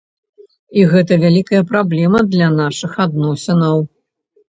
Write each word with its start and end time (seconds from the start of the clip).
І 0.81 0.85
гэта 0.93 1.19
вялікая 1.25 1.63
праблема 1.73 2.25
для 2.35 2.51
нашых 2.59 2.91
адносінаў. 3.09 3.89